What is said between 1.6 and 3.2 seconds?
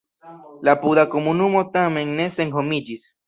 tamen ne senhomiĝis.